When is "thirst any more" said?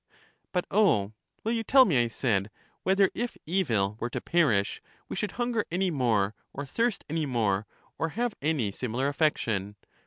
6.65-7.67